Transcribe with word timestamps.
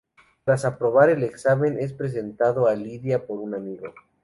Tras 0.45 0.65
aprobar 0.65 1.11
el 1.11 1.21
examen, 1.23 1.77
es 1.77 1.93
presentado 1.93 2.65
a 2.65 2.73
Lida 2.73 3.19
por 3.27 3.37
un 3.39 3.53
amigo. 3.53 3.93